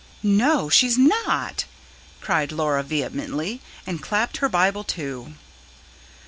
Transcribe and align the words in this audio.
"No, 0.23 0.67
she's 0.67 0.97
not!" 0.97 1.65
cried 2.21 2.51
Laura 2.51 2.81
vehemently, 2.81 3.61
and 3.85 4.01
clapped 4.01 4.37
her 4.37 4.49
Bible 4.49 4.83
to. 4.85 5.33